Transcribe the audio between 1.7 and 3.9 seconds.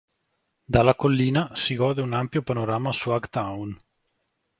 gode di un ampio panorama su Hugh Town.